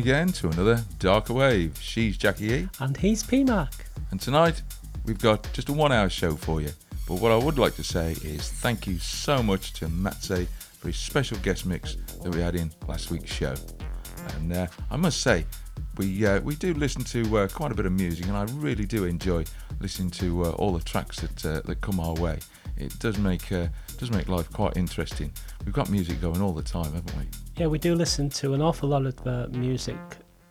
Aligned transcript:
Again 0.00 0.28
to 0.28 0.48
another 0.48 0.82
Darker 0.98 1.34
Wave. 1.34 1.78
She's 1.78 2.16
Jackie 2.16 2.52
E. 2.52 2.68
And 2.78 2.96
he's 2.96 3.22
PMAC. 3.22 3.70
And 4.10 4.18
tonight 4.18 4.62
we've 5.04 5.18
got 5.18 5.46
just 5.52 5.68
a 5.68 5.74
one 5.74 5.92
hour 5.92 6.08
show 6.08 6.36
for 6.36 6.62
you. 6.62 6.70
But 7.06 7.16
what 7.20 7.32
I 7.32 7.36
would 7.36 7.58
like 7.58 7.74
to 7.74 7.84
say 7.84 8.12
is 8.24 8.48
thank 8.48 8.86
you 8.86 8.96
so 8.98 9.42
much 9.42 9.74
to 9.74 9.88
Matze 9.88 10.46
for 10.78 10.86
his 10.86 10.96
special 10.96 11.36
guest 11.40 11.66
mix 11.66 11.96
that 12.22 12.34
we 12.34 12.40
had 12.40 12.54
in 12.54 12.72
last 12.88 13.10
week's 13.10 13.30
show. 13.30 13.54
And 14.36 14.54
uh, 14.54 14.68
I 14.90 14.96
must 14.96 15.20
say, 15.20 15.44
we 15.98 16.24
uh, 16.24 16.40
we 16.40 16.54
do 16.54 16.72
listen 16.72 17.04
to 17.04 17.36
uh, 17.36 17.48
quite 17.48 17.70
a 17.70 17.74
bit 17.74 17.84
of 17.84 17.92
music, 17.92 18.26
and 18.26 18.36
I 18.36 18.44
really 18.54 18.86
do 18.86 19.04
enjoy 19.04 19.44
listening 19.80 20.10
to 20.12 20.46
uh, 20.46 20.50
all 20.52 20.72
the 20.72 20.82
tracks 20.82 21.20
that 21.20 21.44
uh, 21.44 21.60
that 21.66 21.82
come 21.82 22.00
our 22.00 22.14
way. 22.14 22.38
It 22.78 22.98
does 23.00 23.18
make 23.18 23.52
uh, 23.52 23.66
does 24.00 24.10
make 24.10 24.28
life 24.28 24.50
quite 24.50 24.78
interesting. 24.78 25.30
We've 25.64 25.74
got 25.74 25.90
music 25.90 26.22
going 26.22 26.40
all 26.40 26.52
the 26.52 26.62
time, 26.62 26.92
haven't 26.92 27.14
we? 27.18 27.24
Yeah, 27.58 27.66
we 27.66 27.78
do 27.78 27.94
listen 27.94 28.30
to 28.30 28.54
an 28.54 28.62
awful 28.62 28.88
lot 28.88 29.04
of 29.04 29.26
uh, 29.26 29.46
music 29.50 29.98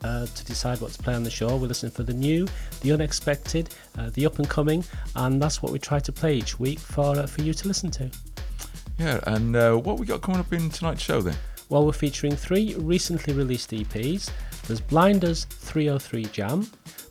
uh, 0.03 0.27
to 0.27 0.45
decide 0.45 0.79
what 0.79 0.91
to 0.91 1.01
play 1.01 1.15
on 1.15 1.23
the 1.23 1.31
show. 1.31 1.57
We 1.57 1.67
listen 1.67 1.89
for 1.89 2.03
the 2.03 2.13
new, 2.13 2.47
the 2.81 2.91
unexpected, 2.91 3.73
uh, 3.97 4.11
the 4.13 4.27
up 4.27 4.37
and 4.37 4.47
coming, 4.47 4.85
and 5.15 5.41
that's 5.41 5.63
what 5.63 5.71
we 5.71 5.79
try 5.79 5.99
to 5.99 6.11
play 6.11 6.35
each 6.35 6.59
week 6.59 6.77
for 6.77 7.17
uh, 7.17 7.25
for 7.25 7.41
you 7.41 7.55
to 7.55 7.67
listen 7.67 7.89
to. 7.91 8.11
Yeah, 8.99 9.19
and 9.25 9.55
uh, 9.55 9.75
what 9.77 9.97
we 9.97 10.05
got 10.05 10.21
coming 10.21 10.39
up 10.39 10.53
in 10.53 10.69
tonight's 10.69 11.01
show 11.01 11.19
then? 11.21 11.35
Well, 11.69 11.87
we're 11.87 11.93
featuring 11.93 12.35
three 12.35 12.75
recently 12.75 13.33
released 13.33 13.71
EPs. 13.71 14.29
There's 14.67 14.81
BLNDR's 14.81 15.45
303 15.45 16.25
Jam, 16.25 16.69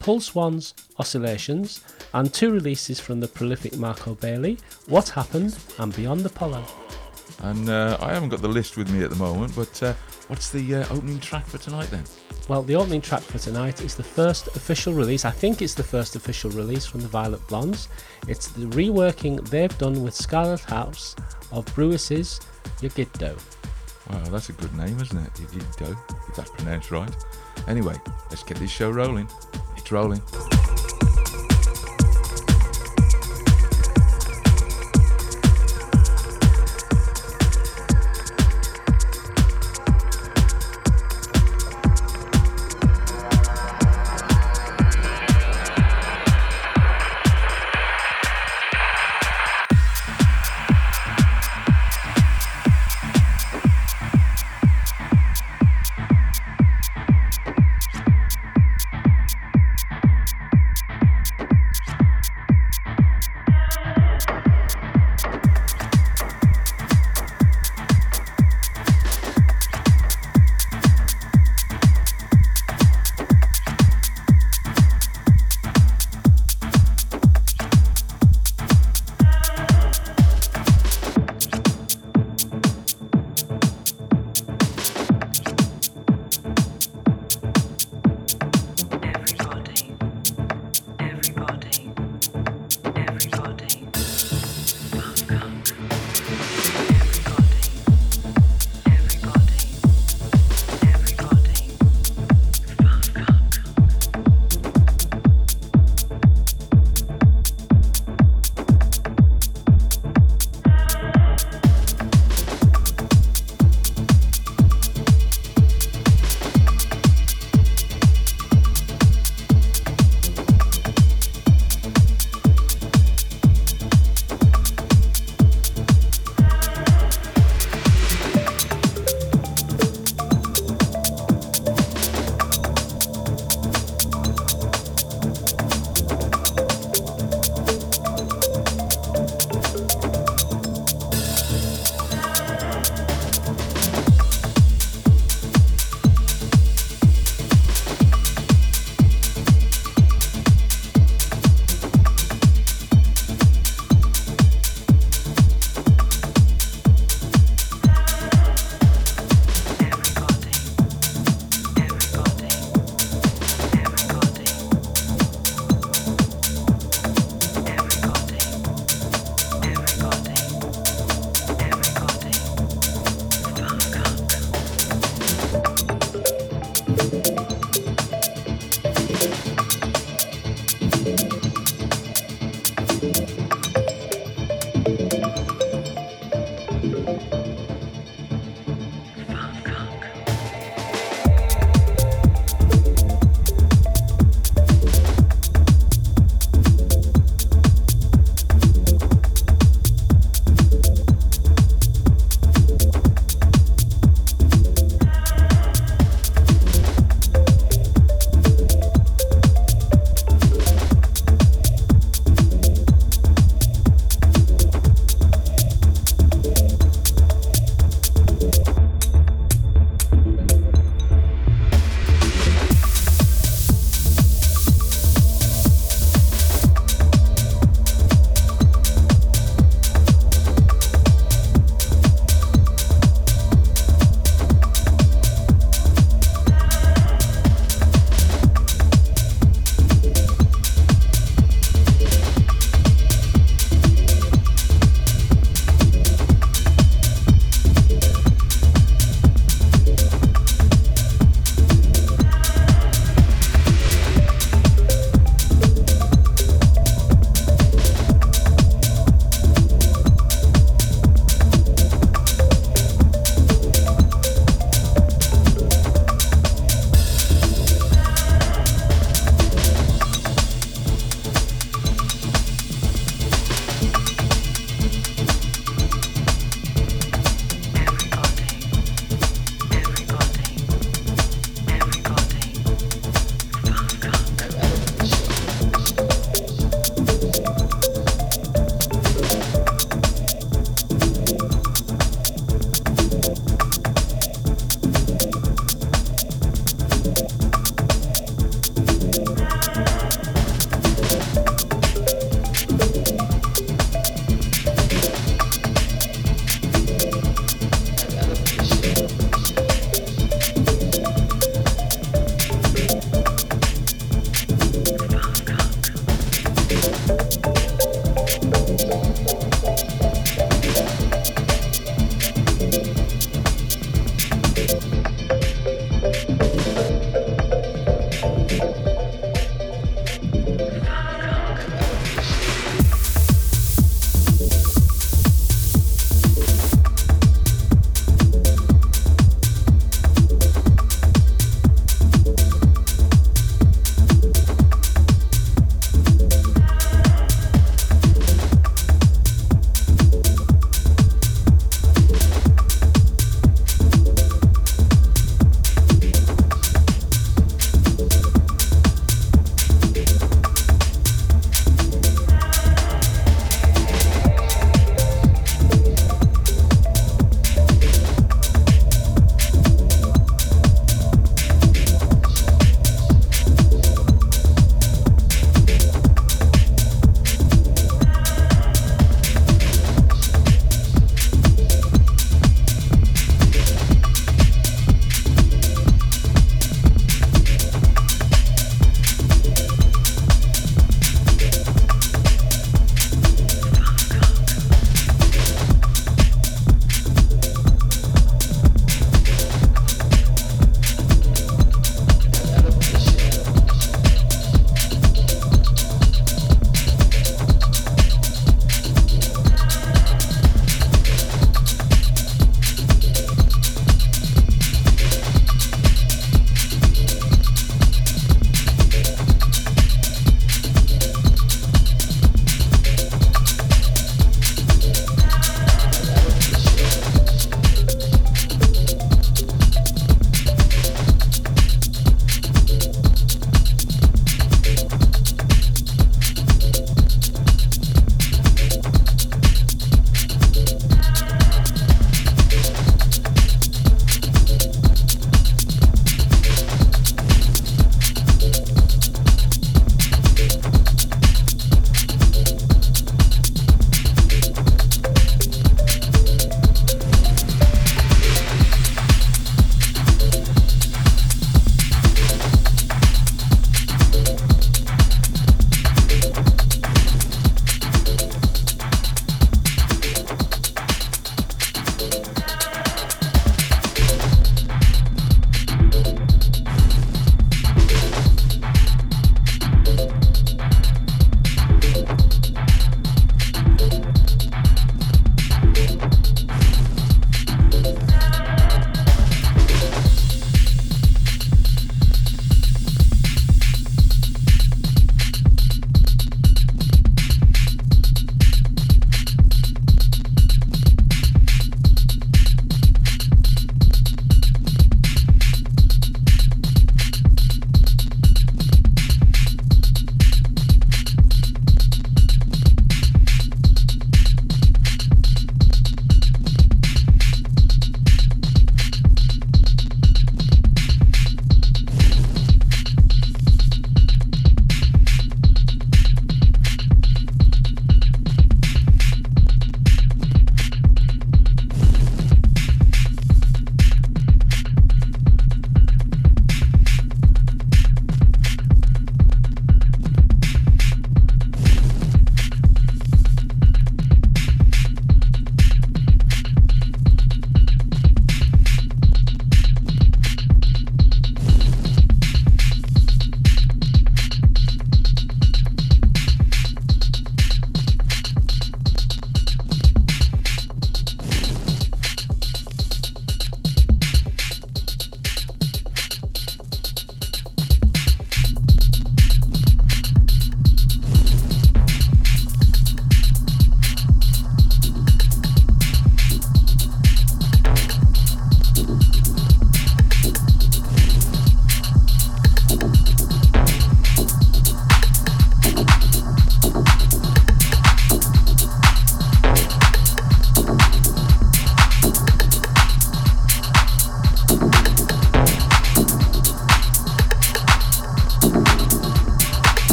Pulse 0.00 0.34
One's 0.34 0.74
Oscillations, 0.98 1.84
and 2.12 2.32
two 2.34 2.50
releases 2.50 2.98
from 2.98 3.20
the 3.20 3.28
prolific 3.28 3.76
Marco 3.76 4.14
Bailey, 4.14 4.58
What 4.88 5.10
Happened 5.10 5.56
and 5.78 5.94
Beyond 5.94 6.22
the 6.22 6.30
Pollen. 6.30 6.64
And 7.42 7.68
uh, 7.68 7.96
I 8.00 8.12
haven't 8.12 8.30
got 8.30 8.42
the 8.42 8.48
list 8.48 8.76
with 8.76 8.90
me 8.90 9.04
at 9.04 9.10
the 9.10 9.16
moment, 9.16 9.54
but 9.54 9.82
uh, 9.82 9.92
what's 10.28 10.50
the 10.50 10.76
uh, 10.76 10.86
opening 10.90 11.20
track 11.20 11.46
for 11.46 11.58
tonight 11.58 11.90
then? 11.90 12.04
Well, 12.48 12.62
the 12.62 12.74
opening 12.74 13.00
track 13.00 13.22
for 13.22 13.38
tonight 13.38 13.82
is 13.82 13.94
the 13.94 14.02
first 14.02 14.48
official 14.48 14.92
release. 14.92 15.24
I 15.24 15.30
think 15.30 15.62
it's 15.62 15.74
the 15.74 15.84
first 15.84 16.16
official 16.16 16.50
release 16.50 16.84
from 16.84 17.00
the 17.00 17.08
Violent 17.08 17.46
Blondes. 17.46 17.88
It's 18.26 18.48
the 18.48 18.66
reworking 18.66 19.48
they've 19.48 19.76
done 19.78 20.02
with 20.02 20.14
Scarlett 20.14 20.60
House 20.60 21.14
of 21.52 21.64
Brewis's 21.74 22.40
Yogiddo. 22.80 23.38
Wow, 24.10 24.24
that's 24.24 24.48
a 24.48 24.52
good 24.54 24.74
name, 24.76 24.98
isn't 25.00 25.16
it? 25.18 25.30
Ya 25.40 25.46
Gid 25.52 25.64
'Dho, 25.76 25.96
if 26.28 26.34
that's 26.34 26.50
pronounced 26.50 26.90
right. 26.90 27.14
Anyway, 27.68 27.94
let's 28.30 28.42
get 28.42 28.56
this 28.56 28.70
show 28.70 28.90
rolling. 28.90 29.28
Rolling. 29.90 30.22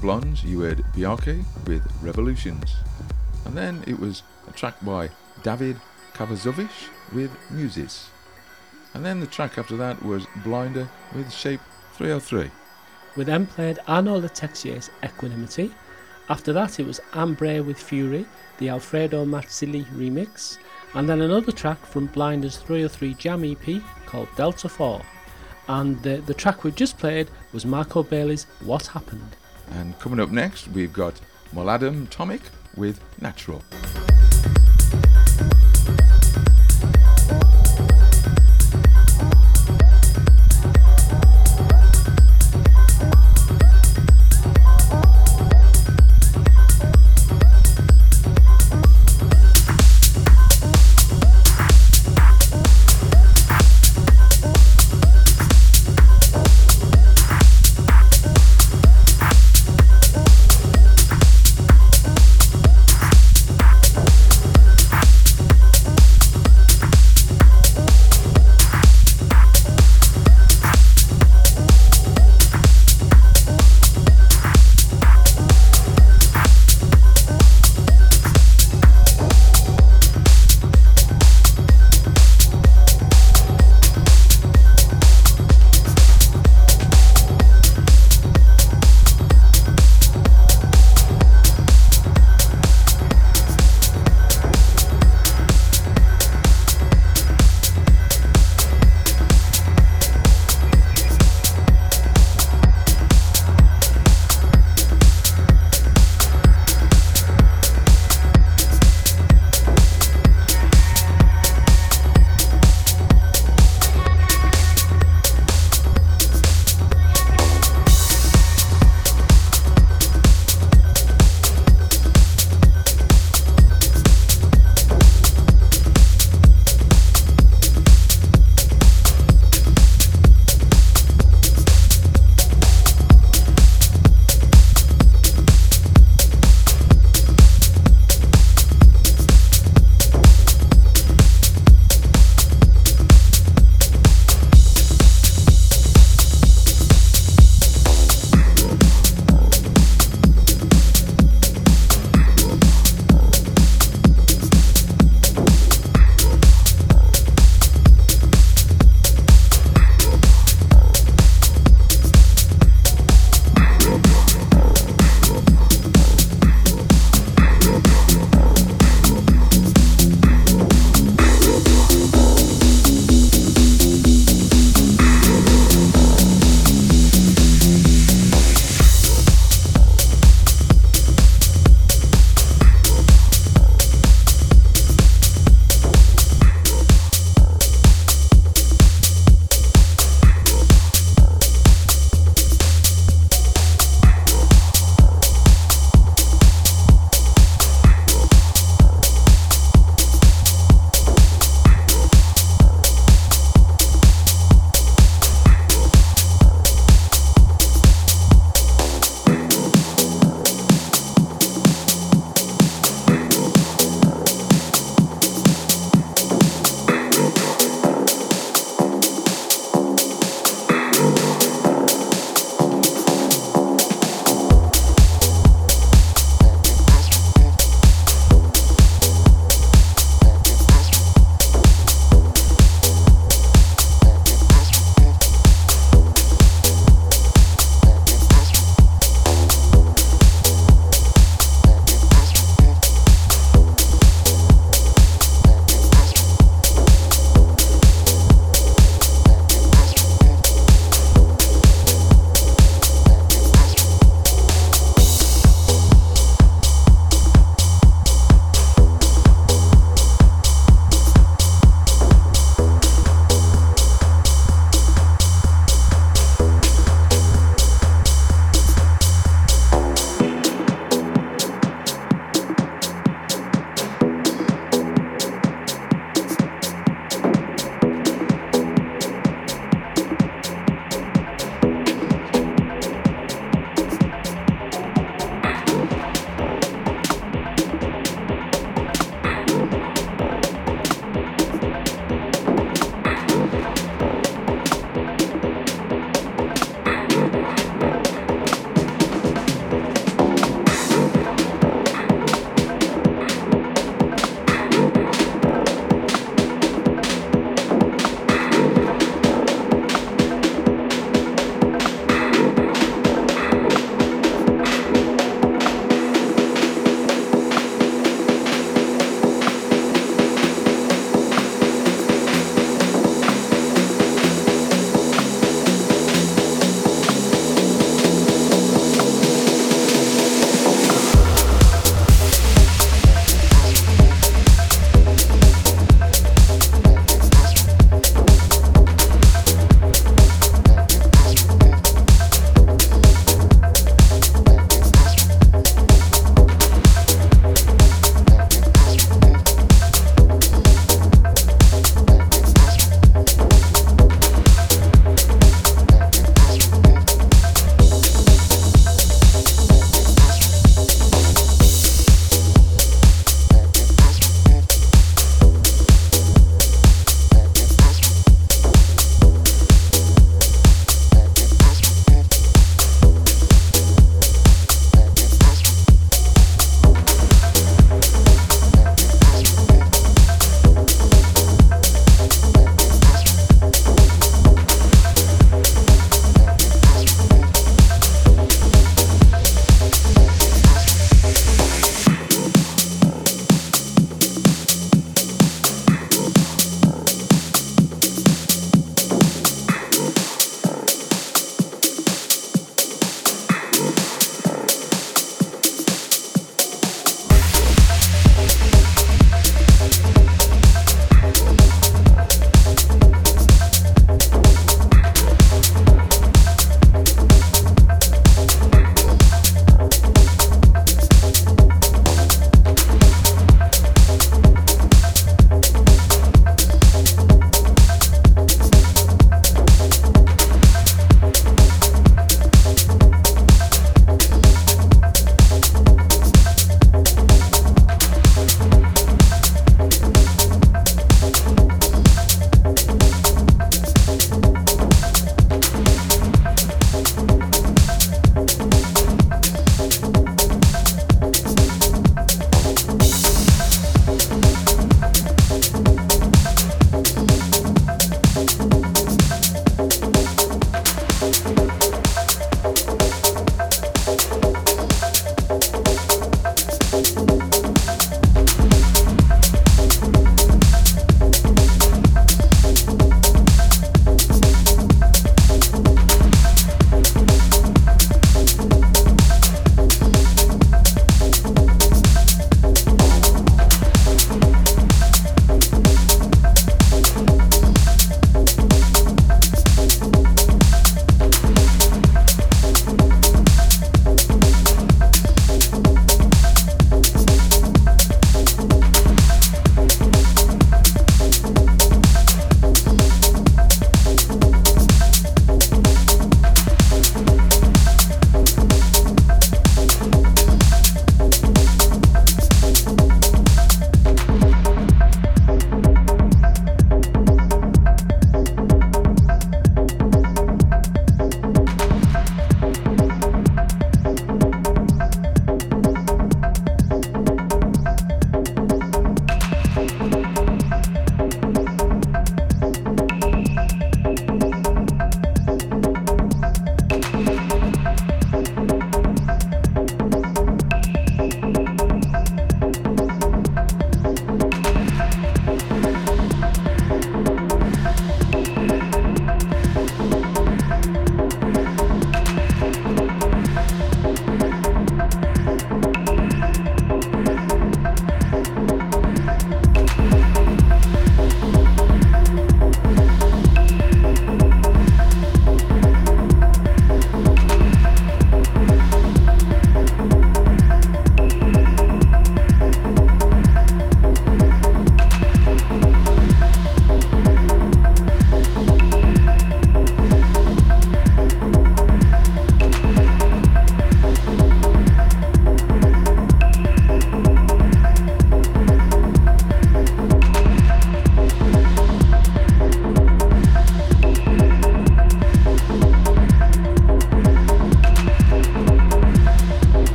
Blondes, 0.00 0.44
you 0.44 0.60
heard 0.60 0.84
Bjarki 0.94 1.44
with 1.66 1.82
Revolutions. 2.02 2.76
And 3.44 3.56
then 3.56 3.82
it 3.86 3.98
was 3.98 4.22
a 4.48 4.52
track 4.52 4.74
by 4.82 5.10
Dejvid 5.42 5.76
Kovazovic 6.14 6.70
with 7.12 7.30
Muses. 7.50 8.10
And 8.94 9.04
then 9.04 9.20
the 9.20 9.26
track 9.26 9.58
after 9.58 9.76
that 9.76 10.02
was 10.02 10.26
BLNDR 10.44 10.88
with 11.14 11.32
Shape 11.32 11.60
303. 11.94 12.50
We 13.16 13.24
then 13.24 13.46
played 13.46 13.78
Arnaud 13.88 14.18
le 14.18 14.28
Texier's 14.28 14.90
Equanimity. 15.02 15.72
After 16.28 16.52
that, 16.52 16.78
it 16.78 16.86
was 16.86 17.00
Ambre 17.14 17.62
with 17.62 17.78
Fury, 17.80 18.26
the 18.58 18.68
Alfredo 18.68 19.24
Mazilli 19.24 19.84
remix, 19.86 20.58
and 20.94 21.08
then 21.08 21.20
another 21.20 21.52
track 21.52 21.84
from 21.84 22.08
BLNDR's 22.08 22.58
303 22.58 23.14
Jam 23.14 23.44
EP 23.44 23.82
called 24.06 24.28
Delta 24.36 24.68
4. 24.68 25.02
And 25.68 26.02
the, 26.02 26.16
the 26.18 26.34
track 26.34 26.64
we 26.64 26.70
just 26.70 26.98
played 26.98 27.28
was 27.52 27.66
Marco 27.66 28.02
Bailey's 28.02 28.44
What 28.60 28.86
Happened. 28.86 29.36
And 29.72 29.98
coming 29.98 30.20
up 30.20 30.30
next, 30.30 30.68
we've 30.68 30.92
got 30.92 31.14
Mladen 31.54 32.08
Tomic 32.08 32.40
with 32.76 33.00
Natural. 33.20 33.62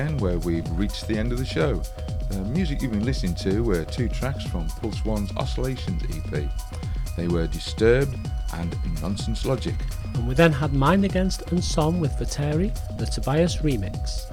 Again 0.00 0.16
where 0.16 0.38
we've 0.38 0.66
reached 0.78 1.08
the 1.08 1.18
end 1.18 1.30
of 1.30 1.36
the 1.36 1.44
show. 1.44 1.82
The 2.30 2.38
music 2.38 2.80
you've 2.80 2.92
been 2.92 3.04
listening 3.04 3.34
to 3.34 3.62
were 3.62 3.84
two 3.84 4.08
tracks 4.08 4.44
from 4.44 4.66
Pulse 4.66 5.04
One's 5.04 5.30
Oscillations 5.36 6.02
EP. 6.04 6.48
They 7.18 7.28
were 7.28 7.46
Disturbed 7.46 8.16
and 8.54 8.74
Nonsense 9.02 9.44
Logic. 9.44 9.74
And 10.14 10.26
we 10.26 10.32
then 10.32 10.52
had 10.52 10.72
Mind 10.72 11.04
Against 11.04 11.52
and 11.52 11.62
Somme 11.62 12.00
with 12.00 12.18
Vertere, 12.18 12.72
the 12.96 13.04
Tobias 13.04 13.56
remix. 13.56 14.24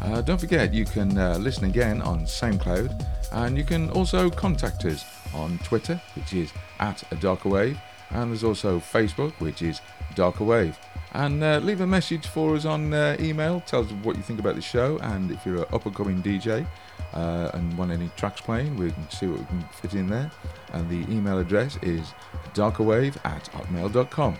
Uh, 0.00 0.20
don't 0.20 0.38
forget, 0.38 0.72
you 0.72 0.84
can 0.84 1.18
uh, 1.18 1.38
listen 1.38 1.64
again 1.64 2.02
on 2.02 2.20
SoundCloud 2.20 3.04
and 3.32 3.58
you 3.58 3.64
can 3.64 3.90
also 3.90 4.30
contact 4.30 4.84
us 4.84 5.04
on 5.34 5.58
Twitter, 5.64 6.00
which 6.14 6.34
is 6.34 6.52
at 6.78 7.02
a 7.10 7.16
darker 7.16 7.48
wave, 7.48 7.80
and 8.10 8.30
there's 8.30 8.44
also 8.44 8.78
Facebook, 8.78 9.32
which 9.40 9.60
is 9.60 9.80
darker 10.14 10.44
wave. 10.44 10.78
And 11.16 11.42
uh, 11.42 11.60
leave 11.62 11.80
a 11.80 11.86
message 11.86 12.26
for 12.26 12.54
us 12.54 12.66
on 12.66 12.92
uh, 12.92 13.16
email. 13.18 13.62
Tell 13.66 13.80
us 13.80 13.90
what 14.02 14.16
you 14.16 14.22
think 14.22 14.38
about 14.38 14.54
the 14.54 14.60
show, 14.60 14.98
and 14.98 15.30
if 15.30 15.46
you're 15.46 15.62
an 15.62 15.64
up 15.72 15.86
and 15.86 15.94
coming 15.94 16.22
DJ 16.22 16.66
uh, 17.14 17.50
and 17.54 17.76
want 17.78 17.90
any 17.90 18.10
tracks 18.16 18.42
playing, 18.42 18.76
we 18.76 18.90
can 18.90 19.08
see 19.08 19.26
what 19.26 19.40
we 19.40 19.46
can 19.46 19.62
fit 19.72 19.94
in 19.94 20.08
there. 20.08 20.30
And 20.74 20.90
the 20.90 21.10
email 21.10 21.38
address 21.38 21.78
is 21.80 22.12
darkerwave 22.52 23.16
at 23.24 23.44
hotmail.com. 23.44 24.36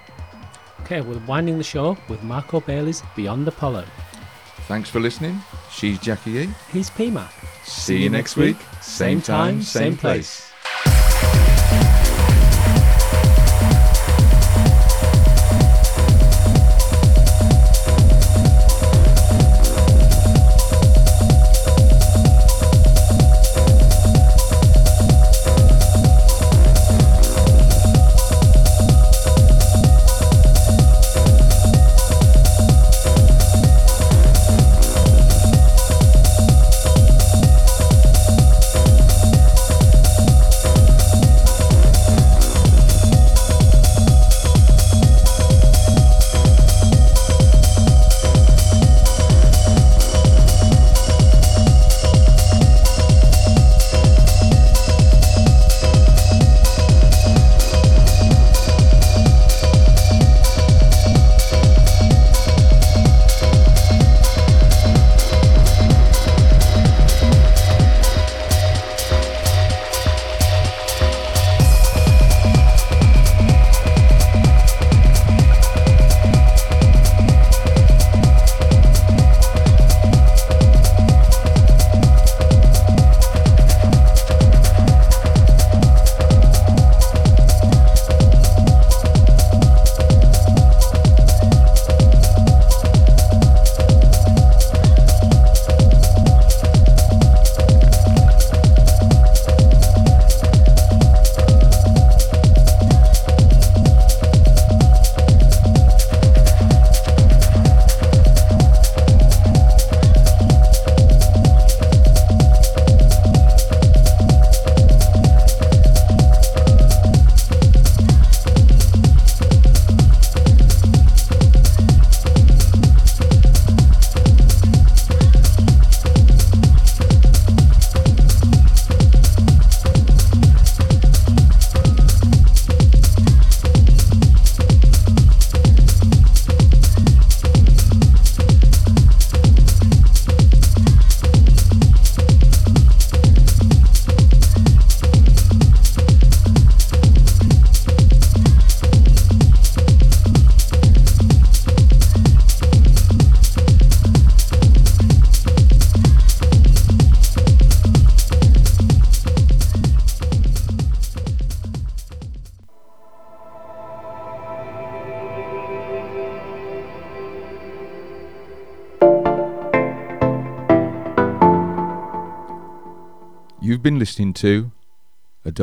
Okay, 0.82 1.00
we're 1.00 1.18
winding 1.20 1.56
the 1.56 1.64
show 1.64 1.96
with 2.10 2.22
Marco 2.22 2.60
Bailey's 2.60 3.02
Beyond 3.16 3.48
Apollo. 3.48 3.86
Thanks 4.68 4.90
for 4.90 5.00
listening. 5.00 5.40
She's 5.70 5.98
Jackie 5.98 6.40
E. 6.40 6.48
He's 6.72 6.90
p-mac. 6.90 7.32
See 7.64 8.02
you 8.02 8.10
next 8.10 8.36
week. 8.36 8.58
Same 8.82 9.22
time, 9.22 9.62
same 9.62 9.96
place. 9.96 10.50
You've 10.50 10.55